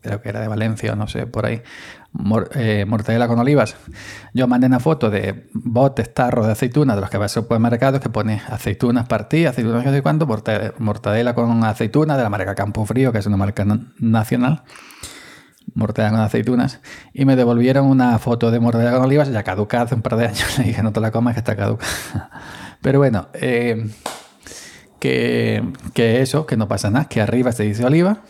creo 0.03 0.21
que 0.21 0.29
era 0.29 0.41
de 0.41 0.49
Valencia, 0.49 0.95
no 0.97 1.07
sé, 1.07 1.27
por 1.27 1.47
ahí, 1.47 1.63
eh, 2.55 2.85
mortadela 2.87 3.27
con 3.27 3.39
olivas. 3.39 3.77
Yo 4.35 4.47
mandé 4.49 4.67
una 4.67 4.81
foto 4.81 5.09
de 5.09 5.49
botes, 5.55 6.13
tarros 6.13 6.47
de 6.47 6.53
aceitunas 6.53 6.97
de 6.97 7.01
los 7.01 7.11
que 7.11 7.17
va 7.17 7.27
a 7.27 7.29
supermercados 7.29 8.01
que 8.01 8.11
pone 8.11 8.43
aceitunas 8.49 9.07
partidas, 9.07 9.53
aceitunas 9.53 9.85
no 9.85 9.93
sé 9.93 10.03
cuánto, 10.03 10.27
mortadela 10.79 11.35
con 11.35 11.65
aceitunas 11.65 12.17
de 12.17 12.23
la 12.23 12.31
marca 12.31 12.55
Campo 12.55 12.85
Frío, 12.85 13.13
que 13.13 13.19
es 13.19 13.27
una 13.27 13.37
marca 13.37 13.65
nacional 13.99 14.65
mortadela 15.75 16.13
con 16.13 16.21
aceitunas, 16.21 16.81
y 17.13 17.25
me 17.25 17.37
devolvieron 17.37 17.87
una 17.87 18.19
foto 18.19 18.51
de 18.51 18.61
mortadela 18.61 18.93
con 18.93 19.03
olivas 19.03 19.31
ya 19.31 19.43
caducada 19.43 19.85
hace 19.85 19.95
un 19.95 20.03
par 20.03 20.17
de 20.17 20.27
años. 20.27 20.45
Le 20.59 20.65
dije, 20.65 20.83
no 20.83 20.93
te 20.93 21.01
la 21.01 21.11
comas, 21.11 21.35
que 21.35 21.41
está 21.41 21.57
caduca. 21.57 21.87
Pero 22.83 22.99
bueno, 22.99 23.29
eh, 23.35 23.89
que, 25.01 25.63
que, 25.95 26.23
eso, 26.23 26.47
que 26.47 26.57
no 26.57 26.69
pasa 26.69 26.91
nada, 26.91 27.07
que 27.07 27.21
arriba 27.21 27.53
se 27.53 27.65
dice 27.65 27.85
oliva, 27.85 28.23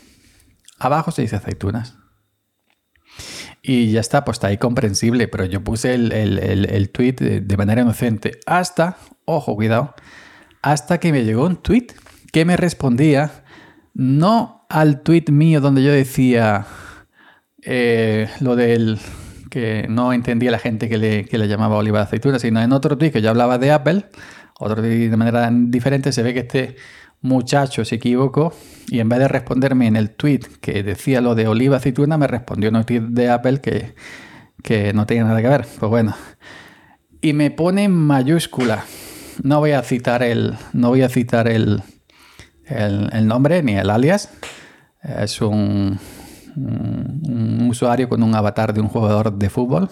abajo 0.79 1.11
se 1.11 1.23
dice 1.23 1.37
aceitunas. 1.37 1.97
Y 3.63 3.91
ya 3.91 4.01
está, 4.01 4.25
pues 4.25 4.37
está 4.37 4.47
ahí 4.47 4.57
comprensible, 4.57 5.29
pero 5.29 5.45
yo 5.45 5.63
puse 5.63 5.93
el, 5.93 6.13
el, 6.13 6.39
el, 6.39 6.91
tweet 6.91 7.17
de, 7.17 7.41
de 7.41 7.57
manera 7.57 7.83
inocente 7.83 8.39
hasta, 8.47 8.97
ojo, 9.25 9.57
cuidado, 9.57 9.95
hasta 10.63 10.99
que 10.99 11.13
me 11.13 11.25
llegó 11.25 11.45
un 11.45 11.57
tweet 11.57 11.89
que 12.33 12.45
me 12.45 12.57
respondía 12.57 13.45
no 13.95 14.65
al 14.69 15.03
tweet 15.03 15.25
mío 15.31 15.61
donde 15.61 15.83
yo 15.83 15.91
decía 15.91 16.67
eh, 17.63 18.29
lo 18.41 18.57
del 18.57 18.99
que 19.51 19.87
no 19.89 20.13
entendía 20.13 20.51
la 20.51 20.59
gente 20.59 20.89
que 20.89 20.99
le, 20.99 21.25
que 21.25 21.39
le 21.39 21.49
llamaba 21.49 21.77
oliva 21.77 21.99
de 21.99 22.05
aceituna, 22.05 22.39
sino 22.39 22.61
en 22.61 22.73
otro 22.73 22.99
tweet 22.99 23.11
que 23.11 23.23
yo 23.23 23.31
hablaba 23.31 23.59
de 23.59 23.73
Apple, 23.73 24.05
otro 24.59 24.77
tweet 24.77 25.09
de 25.09 25.17
manera 25.17 25.51
diferente, 25.53 26.13
se 26.13 26.23
ve 26.23 26.35
que 26.35 26.41
este 26.41 26.77
muchacho 27.21 27.85
se 27.85 27.97
equivocó 27.97 28.53
y 28.89 29.01
en 29.01 29.09
vez 29.09 29.19
de 29.19 29.29
responderme 29.29 29.87
en 29.87 29.97
el 29.97 30.11
tweet 30.11 30.41
que 30.61 30.83
decía 30.83 31.21
lo 31.21 31.35
de 31.35 31.49
oliva 31.49 31.79
aceituna, 31.79 32.17
me 32.17 32.27
respondió 32.27 32.69
en 32.69 32.77
un 32.77 32.85
tweet 32.85 33.01
de 33.01 33.31
Apple 33.31 33.61
que, 33.61 33.95
que 34.63 34.93
no 34.93 35.07
tenía 35.07 35.25
nada 35.25 35.41
que 35.41 35.49
ver. 35.49 35.67
Pues 35.79 35.91
bueno. 35.91 36.15
Y 37.21 37.33
me 37.33 37.51
pone 37.51 37.85
en 37.85 37.93
mayúscula. 37.93 38.85
No 39.43 39.61
voy 39.61 39.73
a 39.73 39.83
citar 39.83 40.23
el. 40.23 40.55
No 40.73 40.91
voy 40.91 41.03
a 41.03 41.09
citar 41.09 41.49
el, 41.49 41.83
el, 42.67 43.27
nombre 43.27 43.63
ni 43.63 43.77
el 43.77 43.91
alias. 43.91 44.31
Es 45.03 45.41
un, 45.41 45.99
un, 46.67 47.67
usuario 47.71 48.09
con 48.09 48.23
un 48.23 48.35
avatar 48.35 48.73
de 48.73 48.81
un 48.81 48.89
jugador 48.89 49.33
de 49.33 49.51
fútbol. 49.51 49.91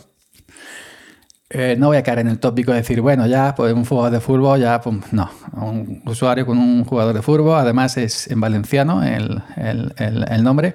Eh, 1.49 1.76
no 1.78 1.88
voy 1.88 1.96
a 1.96 2.02
caer 2.02 2.20
en 2.20 2.28
el 2.28 2.40
tópico 2.40 2.73
de 2.73 2.78
decir, 2.78 3.00
bueno, 3.00 3.26
ya, 3.26 3.54
pues 3.54 3.73
un 3.73 3.85
jugador 3.85 4.12
de 4.12 4.20
fútbol, 4.20 4.61
ya, 4.61 4.80
pues 4.80 5.12
no. 5.12 5.30
Un 5.52 6.02
usuario 6.06 6.44
con 6.44 6.58
un 6.58 6.85
jugador 6.85 7.14
de 7.14 7.23
fútbol, 7.23 7.58
además 7.58 7.96
es 7.96 8.28
en 8.28 8.40
valenciano 8.40 9.02
el, 9.02 9.42
el 9.56 10.42
nombre. 10.42 10.75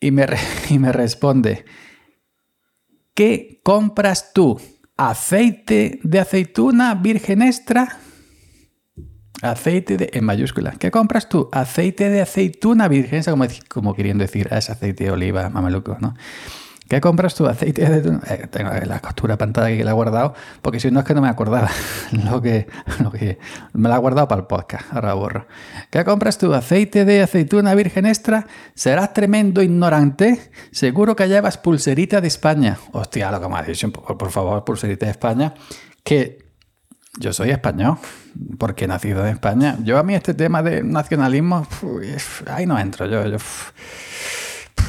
Y 0.00 0.10
me, 0.10 0.26
y 0.70 0.78
me 0.78 0.92
responde, 0.92 1.64
¿qué 3.14 3.60
compras 3.62 4.32
tú? 4.32 4.60
¿Aceite 4.96 6.00
de 6.02 6.18
aceituna 6.18 6.94
virgen 6.94 7.42
extra? 7.42 7.98
Aceite 9.42 9.96
de, 9.96 10.10
en 10.12 10.24
mayúscula. 10.24 10.72
¿Qué 10.78 10.90
compras 10.90 11.28
tú? 11.28 11.48
Aceite 11.52 12.10
de 12.10 12.20
aceituna 12.20 12.88
virgen, 12.88 13.22
como, 13.24 13.46
como 13.68 13.94
queriendo 13.94 14.22
decir, 14.22 14.48
es 14.50 14.70
aceite 14.70 15.04
de 15.04 15.10
oliva, 15.10 15.48
mameluco, 15.48 15.96
¿no? 16.00 16.14
¿Qué 16.90 17.00
compras 17.00 17.36
tú? 17.36 17.46
Aceite 17.46 17.82
de 17.82 17.86
aceituna. 17.86 18.20
Eh, 18.28 18.48
tengo 18.50 18.70
la 18.84 18.98
costura 18.98 19.38
pantalla 19.38 19.76
que 19.76 19.84
la 19.84 19.92
he 19.92 19.94
guardado, 19.94 20.34
porque 20.60 20.80
si 20.80 20.90
no 20.90 20.98
es 20.98 21.06
que 21.06 21.14
no 21.14 21.22
me 21.22 21.28
acordaba 21.28 21.70
lo 22.10 22.42
que, 22.42 22.66
lo 22.98 23.12
que 23.12 23.38
me 23.74 23.88
la 23.88 23.94
he 23.94 23.98
guardado 23.98 24.26
para 24.26 24.40
el 24.40 24.48
podcast. 24.48 24.92
Ahora 24.92 25.14
borro. 25.14 25.46
¿Qué 25.90 26.04
compras 26.04 26.36
tú? 26.36 26.52
Aceite 26.52 27.04
de 27.04 27.22
aceituna 27.22 27.76
virgen 27.76 28.06
extra. 28.06 28.48
Serás 28.74 29.14
tremendo 29.14 29.62
ignorante. 29.62 30.50
Seguro 30.72 31.14
que 31.14 31.28
llevas 31.28 31.58
pulserita 31.58 32.20
de 32.20 32.26
España. 32.26 32.76
Hostia, 32.90 33.30
lo 33.30 33.40
que 33.40 33.48
me 33.48 33.58
ha 33.58 33.62
dicho, 33.62 33.88
por, 33.92 34.18
por 34.18 34.30
favor, 34.32 34.64
pulserita 34.64 35.06
de 35.06 35.12
España. 35.12 35.54
Que 36.02 36.49
yo 37.18 37.32
soy 37.32 37.50
español, 37.50 37.98
porque 38.58 38.84
he 38.84 38.88
nacido 38.88 39.26
en 39.26 39.32
España. 39.32 39.76
Yo 39.82 39.98
a 39.98 40.02
mí 40.02 40.14
este 40.14 40.34
tema 40.34 40.62
de 40.62 40.82
nacionalismo, 40.82 41.66
ahí 42.46 42.66
no 42.66 42.78
entro. 42.78 43.06
Yo, 43.06 43.26
yo, 43.26 43.38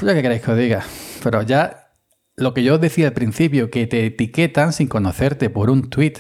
qué 0.02 0.22
queréis 0.22 0.42
que 0.42 0.52
os 0.52 0.58
diga. 0.58 0.84
Pero 1.24 1.42
ya 1.42 1.94
lo 2.36 2.54
que 2.54 2.64
yo 2.64 2.78
decía 2.78 3.08
al 3.08 3.14
principio, 3.14 3.70
que 3.70 3.88
te 3.88 4.06
etiquetan 4.06 4.74
sin 4.74 4.88
conocerte 4.88 5.50
por 5.50 5.70
un 5.70 5.90
tweet. 5.90 6.14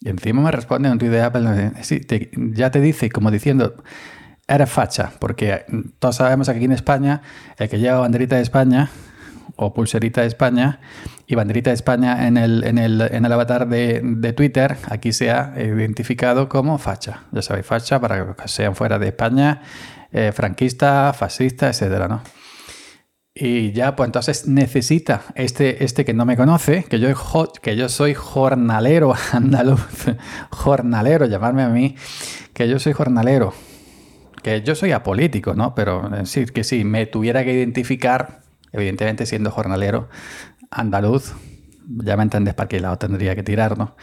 Y 0.00 0.08
encima 0.08 0.42
me 0.42 0.50
responde 0.50 0.90
un 0.90 0.98
tweet 0.98 1.10
de 1.10 1.22
Apple, 1.22 1.72
ya 2.52 2.70
te 2.70 2.80
dice, 2.80 3.10
como 3.10 3.30
diciendo, 3.30 3.82
eres 4.46 4.70
facha, 4.70 5.12
porque 5.18 5.64
todos 5.98 6.16
sabemos 6.16 6.48
que 6.48 6.56
aquí 6.56 6.64
en 6.64 6.72
España, 6.72 7.22
el 7.58 7.68
que 7.68 7.78
lleva 7.78 7.98
banderita 7.98 8.36
de 8.36 8.42
España 8.42 8.90
o 9.56 9.74
pulserita 9.74 10.20
de 10.22 10.28
España 10.28 10.80
y 11.30 11.34
banderita 11.34 11.68
de 11.68 11.74
España 11.74 12.26
en 12.26 12.38
el, 12.38 12.64
en 12.64 12.78
el, 12.78 13.02
en 13.02 13.26
el 13.26 13.32
avatar 13.32 13.68
de, 13.68 14.00
de, 14.02 14.32
Twitter, 14.32 14.78
aquí 14.88 15.12
se 15.12 15.30
ha 15.30 15.52
identificado 15.58 16.48
como 16.48 16.78
facha. 16.78 17.24
Ya 17.32 17.42
sabéis, 17.42 17.66
facha 17.66 18.00
para 18.00 18.34
que 18.34 18.48
sean 18.48 18.74
fuera 18.74 18.98
de 18.98 19.08
España, 19.08 19.60
eh, 20.10 20.32
franquista, 20.32 21.12
fascista, 21.12 21.68
etcétera, 21.68 22.08
¿no? 22.08 22.22
Y 23.34 23.72
ya, 23.72 23.94
pues 23.94 24.08
entonces 24.08 24.48
necesita 24.48 25.22
este, 25.34 25.84
este 25.84 26.06
que 26.06 26.14
no 26.14 26.24
me 26.24 26.34
conoce, 26.34 26.84
que 26.84 26.98
yo, 26.98 27.08
que 27.60 27.76
yo 27.76 27.90
soy 27.90 28.14
jornalero 28.14 29.14
andaluz, 29.32 29.80
jornalero, 30.48 31.26
llamarme 31.26 31.62
a 31.62 31.68
mí, 31.68 31.94
que 32.54 32.70
yo 32.70 32.78
soy 32.78 32.94
jornalero, 32.94 33.52
que 34.42 34.62
yo 34.62 34.74
soy 34.74 34.92
apolítico, 34.92 35.52
¿no? 35.52 35.74
Pero 35.74 36.10
sí, 36.24 36.46
que 36.46 36.64
si 36.64 36.84
me 36.84 37.04
tuviera 37.04 37.44
que 37.44 37.52
identificar, 37.52 38.40
evidentemente 38.72 39.26
siendo 39.26 39.50
jornalero 39.50 40.08
andaluz, 40.70 41.34
ya 41.86 42.16
me 42.16 42.22
entendés 42.22 42.54
para 42.54 42.68
qué 42.68 42.80
lado 42.80 42.98
tendría 42.98 43.34
que 43.34 43.42
tirar, 43.42 43.78
¿no? 43.78 43.96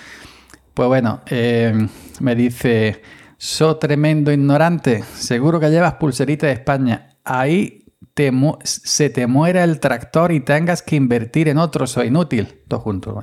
Pues 0.74 0.88
bueno, 0.88 1.22
eh, 1.28 1.88
me 2.20 2.36
dice, 2.36 3.02
so 3.38 3.78
tremendo 3.78 4.32
ignorante, 4.32 5.04
seguro 5.04 5.60
que 5.60 5.70
llevas 5.70 5.94
pulserita 5.94 6.48
de 6.48 6.54
España. 6.54 7.18
Ahí 7.24 7.86
te 8.14 8.32
se 8.64 9.10
te 9.10 9.28
muera 9.28 9.64
el 9.64 9.80
tractor 9.80 10.32
y 10.32 10.40
tengas 10.40 10.82
que 10.82 10.96
invertir 10.96 11.50
en 11.50 11.58
otro, 11.58 11.86
soy 11.86 12.08
inútil. 12.08 12.64
Todo 12.68 12.80
junto. 12.80 13.22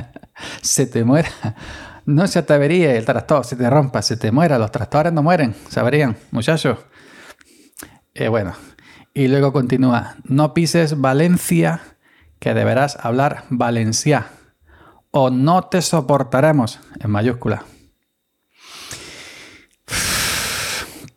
se 0.62 0.86
te 0.86 1.04
muera. 1.04 1.28
No 2.06 2.26
se 2.26 2.42
te 2.42 2.52
avería 2.52 2.94
el 2.96 3.04
tractor, 3.04 3.44
se 3.44 3.56
te 3.56 3.68
rompa, 3.70 4.02
se 4.02 4.16
te 4.16 4.30
muera. 4.30 4.58
Los 4.58 4.70
tractores 4.70 5.12
no 5.12 5.22
mueren, 5.22 5.54
sabrían, 5.68 6.16
muchachos. 6.30 6.78
Eh, 8.12 8.28
bueno, 8.28 8.54
y 9.12 9.28
luego 9.28 9.52
continúa, 9.52 10.16
no 10.24 10.54
pises 10.54 11.00
Valencia, 11.00 11.80
que 12.44 12.52
deberás 12.52 12.98
hablar 13.00 13.44
Valencia, 13.48 14.26
o 15.10 15.30
no 15.30 15.62
te 15.62 15.80
soportaremos, 15.80 16.78
en 17.00 17.10
mayúscula. 17.10 17.64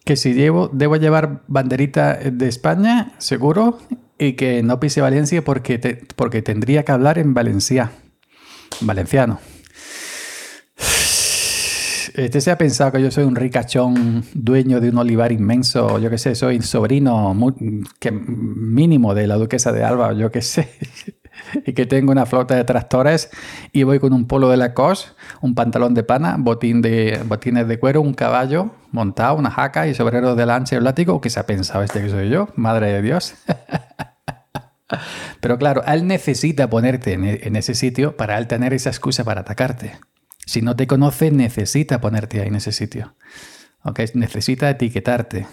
Que 0.06 0.16
si 0.16 0.34
llevo, 0.34 0.70
debo 0.72 0.96
llevar 0.96 1.42
banderita 1.48 2.14
de 2.14 2.48
España, 2.48 3.12
seguro, 3.18 3.78
y 4.18 4.34
que 4.38 4.64
no 4.64 4.80
pise 4.80 5.02
Valencia 5.02 5.44
porque, 5.44 6.08
porque 6.16 6.42
tendría 6.42 6.86
que 6.86 6.94
hablar 6.94 7.18
en 7.18 7.34
Valencia, 7.34 7.92
valenciano. 8.80 9.42
Este 12.18 12.42
se 12.42 12.50
ha 12.50 12.58
pensado 12.58 12.92
que 12.92 13.00
yo 13.00 13.12
soy 13.12 13.26
un 13.26 13.36
ricachón 13.36 14.24
dueño 14.34 14.82
de 14.82 14.90
un 14.90 14.98
olivar 14.98 15.32
inmenso, 15.32 16.00
yo 16.00 16.10
qué 16.10 16.18
sé, 16.18 16.34
soy 16.34 16.60
sobrino 16.64 17.38
que 18.00 18.10
mínimo 18.12 19.14
de 19.14 19.28
la 19.28 19.36
duquesa 19.36 19.72
de 19.72 19.84
Alba, 19.84 20.14
yo 20.14 20.32
qué 20.32 20.42
sé, 20.42 20.68
y 21.68 21.74
que 21.74 21.86
tengo 21.86 22.12
una 22.12 22.26
flota 22.26 22.56
de 22.56 22.64
tractores 22.64 23.30
y 23.72 23.84
voy 23.84 24.00
con 24.00 24.14
un 24.14 24.26
polo 24.26 24.50
de 24.50 24.58
la 24.58 24.74
cos, 24.74 25.16
un 25.42 25.54
pantalón 25.54 25.94
de 25.94 26.02
pana, 26.02 26.38
botín 26.40 26.82
de, 26.82 27.22
botines 27.24 27.68
de 27.68 27.78
cuero, 27.80 28.02
un 28.02 28.16
caballo 28.16 28.72
montado, 28.92 29.36
una 29.36 29.52
jaca 29.52 29.88
y 29.88 29.94
sobrero 29.94 30.34
de 30.34 30.48
lancha 30.48 30.76
y 30.76 30.80
látigo, 30.80 31.22
¿qué 31.22 31.30
se 31.30 31.40
ha 31.40 31.46
pensado 31.46 31.84
este 31.84 32.02
que 32.02 32.10
soy 32.10 32.30
yo? 32.30 32.50
Madre 32.56 32.94
de 32.94 33.04
Dios. 33.04 33.36
Pero 35.40 35.60
claro, 35.60 35.84
él 35.86 36.08
necesita 36.08 36.68
ponerte 36.68 37.14
en 37.14 37.56
ese 37.56 37.76
sitio 37.76 38.18
para 38.18 38.40
él 38.40 38.48
tener 38.48 38.74
esa 38.74 38.90
excusa 38.90 39.24
para 39.24 39.42
atacarte. 39.42 40.00
Si 40.48 40.62
no 40.62 40.78
te 40.78 40.88
conoce, 40.88 41.30
necesita 41.30 42.00
ponerte 42.00 42.42
ahí 42.42 42.48
en 42.48 42.56
ese 42.56 42.72
sitio. 42.72 43.16
¿Okay? 43.84 44.08
Necesita 44.14 44.70
etiquetarte. 44.70 45.46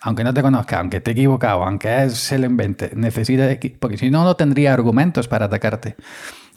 Aunque 0.00 0.24
no 0.24 0.32
te 0.32 0.40
conozca, 0.40 0.80
aunque 0.80 0.96
esté 0.96 1.10
equivocado, 1.10 1.62
aunque 1.62 2.08
se 2.08 2.38
lo 2.38 2.46
invente, 2.46 2.90
necesita. 2.94 3.48
Porque 3.78 3.98
si 3.98 4.10
no, 4.10 4.24
no 4.24 4.36
tendría 4.36 4.72
argumentos 4.72 5.28
para 5.28 5.44
atacarte. 5.44 5.96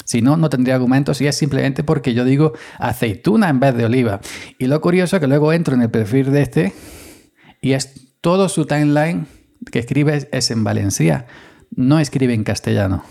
Si 0.05 0.21
no, 0.21 0.37
no 0.37 0.49
tendría 0.49 0.75
argumentos 0.75 1.19
y 1.19 1.27
es 1.27 1.35
simplemente 1.35 1.83
porque 1.83 2.13
yo 2.13 2.23
digo 2.23 2.53
aceituna 2.79 3.49
en 3.49 3.59
vez 3.59 3.75
de 3.75 3.85
oliva. 3.85 4.21
Y 4.57 4.67
lo 4.67 4.79
curioso 4.79 5.17
es 5.17 5.19
que 5.19 5.27
luego 5.27 5.51
entro 5.51 5.75
en 5.75 5.81
el 5.81 5.89
perfil 5.89 6.31
de 6.31 6.41
este 6.41 6.73
y 7.61 7.73
es 7.73 8.15
todo 8.21 8.47
su 8.47 8.65
timeline 8.65 9.27
que 9.71 9.79
escribe 9.79 10.29
es 10.31 10.51
en 10.51 10.63
Valencia, 10.63 11.25
no 11.75 11.99
escribe 11.99 12.33
en 12.33 12.43
castellano. 12.45 13.03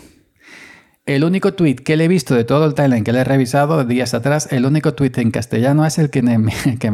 El 1.05 1.25
único 1.25 1.53
tweet 1.55 1.77
que 1.77 1.97
le 1.97 2.05
he 2.05 2.09
visto 2.09 2.33
de 2.37 2.45
todo 2.45 2.65
el 2.65 2.75
timeline 2.75 3.03
que 3.03 3.13
le 3.13 3.21
he 3.21 3.25
revisado 3.25 3.85
días 3.85 4.15
atrás, 4.15 4.47
el 4.53 4.65
único 4.65 4.95
tweet 4.95 5.13
en 5.17 5.33
castellano 5.33 5.85
es 5.85 5.99
el 5.99 6.11
que 6.11 6.23
me, 6.23 6.31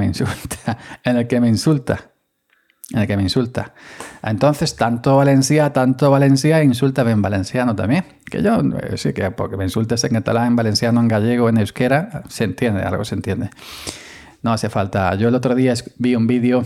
insulta, 0.07 0.79
en 1.05 1.19
el 1.19 1.27
que 1.27 1.41
me 1.41 1.49
insulta, 1.49 2.13
en 2.95 3.01
el 3.01 3.07
que 3.07 3.19
me 3.19 3.23
insulta. 3.23 3.75
Entonces, 4.23 4.77
tanto 4.77 5.15
Valencia, 5.19 5.75
tanto 5.75 6.11
Valencia, 6.11 6.63
insulta 6.63 7.03
en 7.03 7.21
valenciano 7.21 7.77
también. 7.77 8.05
Que 8.31 8.43
yo, 8.43 8.61
eh, 8.61 8.97
sí, 8.97 9.13
que 9.13 9.31
porque 9.31 9.59
me 9.59 9.65
insultes 9.65 10.03
en 10.05 10.15
catalán, 10.15 10.47
en 10.47 10.57
valenciano, 10.57 11.01
en 11.01 11.09
gallego, 11.09 11.51
en 11.51 11.59
euskera, 11.59 12.23
se 12.31 12.45
entiende, 12.45 12.81
algo 12.81 13.05
se 13.05 13.15
entiende. 13.15 13.51
No 14.41 14.55
hace 14.55 14.71
falta. 14.71 15.15
Yo 15.17 15.29
el 15.29 15.35
otro 15.35 15.55
día 15.55 15.75
vi 15.99 16.15
un 16.15 16.27
vídeo 16.27 16.65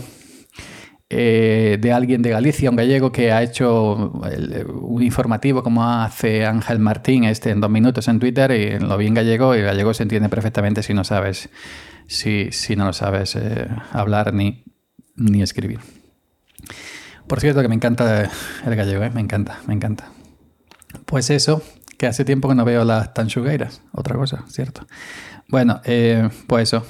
eh, 1.15 1.77
de 1.79 1.93
alguien 1.93 2.23
de 2.23 2.31
Galicia, 2.31 2.69
un 2.69 2.75
gallego 2.75 3.11
que 3.11 3.31
ha 3.31 3.43
hecho 3.43 3.93
un 3.93 5.03
informativo 5.03 5.61
como 5.61 5.87
hace 5.87 6.45
Ángel 6.45 6.79
Martín 6.79 7.23
este 7.25 7.51
en 7.51 7.61
dos 7.61 7.69
minutos 7.69 8.07
en 8.07 8.19
Twitter 8.19 8.51
y 8.51 8.79
lo 8.79 8.97
vi 8.97 9.07
en 9.07 9.13
gallego 9.13 9.55
y 9.55 9.61
gallego 9.61 9.93
se 9.93 10.03
entiende 10.03 10.27
perfectamente 10.29 10.81
si 10.81 10.95
no 10.95 11.03
sabes, 11.03 11.49
si, 12.07 12.51
si 12.51 12.75
no 12.75 12.85
lo 12.85 12.93
sabes 12.93 13.35
eh, 13.35 13.67
hablar 13.91 14.33
ni, 14.33 14.63
ni 15.15 15.43
escribir. 15.43 15.81
Por 17.27 17.39
cierto 17.39 17.61
que 17.61 17.67
me 17.67 17.75
encanta 17.75 18.29
el 18.65 18.75
gallego, 18.75 19.03
¿eh? 19.03 19.11
me 19.11 19.21
encanta, 19.21 19.59
me 19.67 19.75
encanta. 19.75 20.11
Pues 21.05 21.29
eso, 21.29 21.61
que 21.97 22.07
hace 22.07 22.25
tiempo 22.25 22.49
que 22.49 22.55
no 22.55 22.65
veo 22.65 22.83
las 22.85 23.13
tanchugueiras, 23.13 23.81
otra 23.91 24.15
cosa, 24.15 24.45
¿cierto? 24.47 24.87
Bueno, 25.53 25.81
eh, 25.85 26.29
pues 26.47 26.69
eso, 26.69 26.83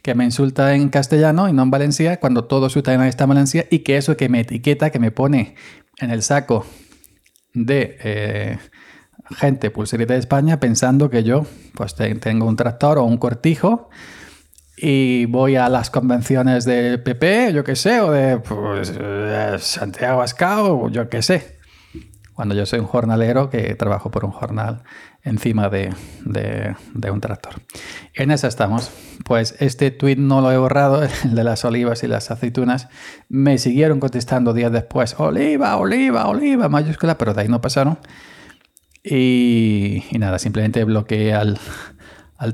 que 0.00 0.14
me 0.14 0.24
insulta 0.24 0.74
en 0.74 0.88
castellano 0.88 1.46
y 1.46 1.52
no 1.52 1.62
en 1.62 1.70
Valencia, 1.70 2.18
cuando 2.18 2.46
todo 2.46 2.70
su 2.70 2.82
tema 2.82 3.06
está 3.06 3.24
en 3.24 3.28
Valencia, 3.28 3.66
y 3.70 3.80
que 3.80 3.98
eso 3.98 4.16
que 4.16 4.30
me 4.30 4.40
etiqueta, 4.40 4.88
que 4.88 4.98
me 4.98 5.10
pone 5.10 5.56
en 5.98 6.10
el 6.10 6.22
saco 6.22 6.64
de 7.52 7.98
eh, 8.02 8.58
gente 9.36 9.70
pulserita 9.70 10.14
de 10.14 10.20
España 10.20 10.58
pensando 10.58 11.10
que 11.10 11.22
yo 11.22 11.44
pues 11.74 11.94
tengo 11.96 12.46
un 12.46 12.56
tractor 12.56 12.96
o 12.96 13.04
un 13.04 13.18
cortijo 13.18 13.90
y 14.74 15.26
voy 15.26 15.56
a 15.56 15.68
las 15.68 15.90
convenciones 15.90 16.64
del 16.64 17.02
PP, 17.02 17.52
yo 17.52 17.62
qué 17.62 17.76
sé, 17.76 18.00
o 18.00 18.10
de 18.10 18.38
pues, 18.38 18.90
eh, 18.98 19.56
Santiago 19.58 20.22
Ascao, 20.22 20.88
yo 20.88 21.10
qué 21.10 21.20
sé. 21.20 21.57
Cuando 22.38 22.54
yo 22.54 22.66
soy 22.66 22.78
un 22.78 22.86
jornalero 22.86 23.50
que 23.50 23.74
trabajo 23.74 24.12
por 24.12 24.24
un 24.24 24.30
jornal 24.30 24.84
encima 25.24 25.68
de, 25.70 25.92
un 27.10 27.20
tractor. 27.20 27.54
En 28.14 28.30
esa 28.30 28.46
estamos. 28.46 28.92
Pues 29.24 29.56
este 29.58 29.90
tweet 29.90 30.18
no 30.18 30.40
lo 30.40 30.52
he 30.52 30.56
borrado, 30.56 31.02
el 31.24 31.34
de 31.34 31.42
las 31.42 31.64
olivas 31.64 32.04
y 32.04 32.06
las 32.06 32.30
aceitunas. 32.30 32.86
Me 33.28 33.58
siguieron 33.58 33.98
contestando 33.98 34.54
días 34.54 34.70
después, 34.70 35.16
oliva, 35.18 35.76
oliva, 35.78 36.28
oliva, 36.28 36.68
mayúscula, 36.68 37.18
pero 37.18 37.34
de 37.34 37.40
ahí 37.42 37.48
no 37.48 37.60
pasaron. 37.60 37.98
Y, 39.02 40.04
nada, 40.16 40.38
simplemente 40.38 40.84
bloqueé 40.84 41.34
al, 41.34 41.58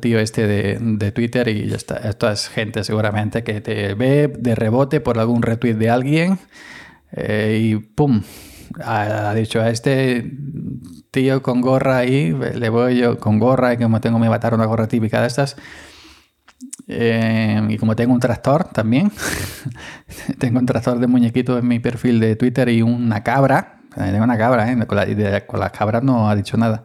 tío 0.00 0.18
este 0.18 0.46
de, 0.46 1.12
Twitter 1.12 1.46
y 1.48 1.68
ya 1.68 1.76
está. 1.76 1.96
Esto 1.98 2.30
es 2.30 2.48
gente 2.48 2.84
seguramente 2.84 3.44
que 3.44 3.60
te 3.60 3.92
ve 3.92 4.28
de 4.28 4.54
rebote 4.54 5.02
por 5.02 5.18
algún 5.18 5.42
retweet 5.42 5.74
de 5.74 5.90
alguien 5.90 6.38
eh, 7.12 7.58
y 7.62 7.76
¡pum! 7.76 8.22
Ha, 8.82 9.34
dicho 9.34 9.60
a 9.60 9.70
este 9.70 10.32
tío 11.10 11.42
con 11.42 11.60
gorra 11.60 11.98
ahí, 11.98 12.32
le 12.32 12.68
voy 12.68 12.98
yo 12.98 13.18
con 13.18 13.38
gorra 13.38 13.74
y 13.74 13.76
como 13.76 14.00
tengo 14.00 14.18
me 14.18 14.28
matar 14.28 14.54
una 14.54 14.66
gorra 14.66 14.88
típica 14.88 15.20
de 15.20 15.26
estas. 15.26 15.56
Eh, 16.86 17.66
y 17.68 17.78
como 17.78 17.96
tengo 17.96 18.12
un 18.12 18.20
tractor 18.20 18.64
también, 18.64 19.10
tengo 20.38 20.58
un 20.58 20.66
tractor 20.66 20.98
de 20.98 21.06
muñequito 21.06 21.58
en 21.58 21.66
mi 21.66 21.78
perfil 21.78 22.20
de 22.20 22.36
Twitter 22.36 22.68
y 22.68 22.82
una 22.82 23.22
cabra, 23.22 23.80
tengo 23.94 24.24
una 24.24 24.36
cabra, 24.36 24.70
¿eh? 24.70 24.86
con, 24.86 25.60
las 25.60 25.72
cabras 25.72 26.02
no 26.02 26.28
ha 26.28 26.36
dicho 26.36 26.56
nada. 26.56 26.84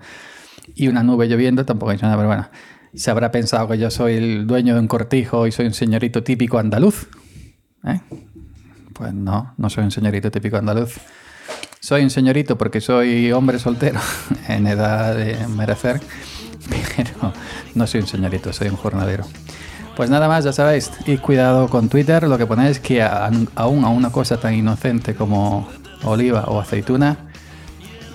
Y 0.75 0.87
una 0.87 1.03
nube 1.03 1.27
lloviendo 1.27 1.65
tampoco 1.65 1.89
ha 1.89 1.93
dicho 1.93 2.05
nada, 2.05 2.17
pero 2.17 2.27
bueno. 2.27 2.49
Se 2.93 3.11
habrá 3.11 3.29
pensado 3.29 3.67
que 3.67 3.77
yo 3.77 3.91
soy 3.91 4.15
el 4.15 4.47
dueño 4.47 4.73
de 4.73 4.79
un 4.79 4.87
cortijo 4.87 5.45
y 5.45 5.51
soy 5.51 5.67
un 5.67 5.73
señorito 5.73 6.23
típico 6.23 6.57
andaluz. 6.57 7.07
¿eh? 7.85 7.99
Pues 8.93 9.13
no, 9.13 9.53
no 9.57 9.69
soy 9.69 9.83
un 9.83 9.91
señorito 9.91 10.31
típico 10.31 10.57
andaluz. 10.57 10.99
Soy 11.89 12.03
un 12.03 12.11
señorito 12.11 12.55
porque 12.55 12.81
soy 12.81 13.31
hombre 13.31 13.57
soltero 13.57 13.99
en 14.47 14.67
edad 14.67 15.15
de 15.15 15.47
merecer, 15.47 15.99
pero 16.95 17.33
no 17.73 17.87
soy 17.87 18.01
un 18.01 18.07
señorito, 18.07 18.53
soy 18.53 18.67
un 18.67 18.75
jornalero. 18.75 19.23
Pues 19.95 20.11
nada 20.11 20.27
más, 20.27 20.43
ya 20.43 20.53
sabéis, 20.53 20.91
y 21.07 21.17
cuidado 21.17 21.67
con 21.67 21.89
Twitter, 21.89 22.27
lo 22.27 22.37
que 22.37 22.45
ponéis 22.45 22.79
que 22.79 23.01
aún 23.01 23.49
a 23.55 23.89
una 23.89 24.11
cosa 24.11 24.39
tan 24.39 24.53
inocente 24.53 25.15
como 25.15 25.67
oliva 26.03 26.43
o 26.49 26.59
aceituna, 26.59 27.17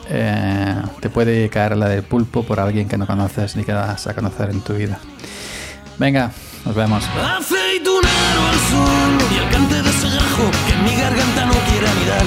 eh, 0.09 0.77
te 1.01 1.11
puede 1.11 1.49
caer 1.49 1.77
la 1.77 1.89
del 1.89 2.05
pulpo 2.05 2.45
por 2.45 2.61
alguien 2.61 2.87
que 2.87 2.97
no 2.97 3.09
conoces 3.09 3.57
ni 3.57 3.65
que 3.65 3.73
vas 3.73 4.07
a 4.07 4.15
conocer 4.15 4.51
en 4.51 4.61
tu 4.61 4.75
vida. 4.75 5.01
Venga, 5.99 6.31
nos 6.65 6.77
vemos. 6.77 7.03
Aceitunero 7.09 8.41
al 8.53 8.59
sol 8.71 9.33
y 9.33 9.39
el 9.43 9.51
cante 9.51 9.83
de 9.83 9.91
ese 9.91 10.07
gajo 10.11 10.49
que 10.69 10.77
mi 10.85 10.97
garganta 10.97 11.47
no 11.47 11.55
quiere 11.55 11.89
mirar. 12.01 12.25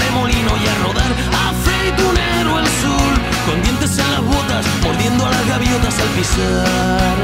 Pues 0.00 0.10
hoy 0.10 0.10
muele 0.10 0.10
molino 0.12 0.50
y 0.56 0.68
a 0.68 0.74
rodar. 0.84 1.12
Aceitunero 1.48 2.58
el 2.58 2.66
sol, 2.66 3.14
con 3.46 3.62
dientes 3.62 3.98
en 3.98 4.10
las 4.10 4.24
botas, 4.24 4.66
mordiendo 4.82 5.26
a 5.26 5.30
las 5.30 5.48
gaviotas 5.48 5.98
al 6.00 6.08
pisar. 6.08 7.16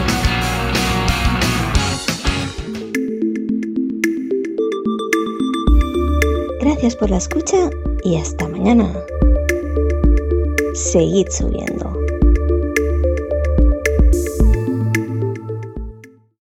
Gracias 6.60 6.96
por 6.96 7.10
la 7.10 7.16
escucha 7.16 7.70
y 8.02 8.16
hasta 8.16 8.48
mañana. 8.48 8.92
Seguid 10.74 11.28
subiendo. 11.30 11.95